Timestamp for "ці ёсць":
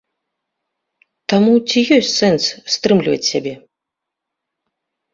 1.69-2.13